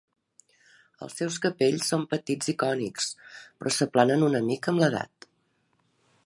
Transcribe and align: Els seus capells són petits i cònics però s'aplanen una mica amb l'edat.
Els 1.07 1.17
seus 1.21 1.35
capells 1.43 1.89
són 1.93 2.05
petits 2.13 2.49
i 2.55 2.55
cònics 2.63 3.11
però 3.35 3.75
s'aplanen 3.77 4.27
una 4.31 4.43
mica 4.49 4.75
amb 4.75 4.83
l'edat. 4.87 5.29